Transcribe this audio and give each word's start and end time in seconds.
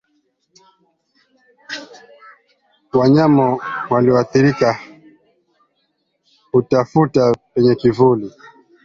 Wanyama 2.97 3.57
walioathirika 3.89 4.79
hutafuta 6.51 7.33
penye 7.53 7.75
kivuli 7.75 8.31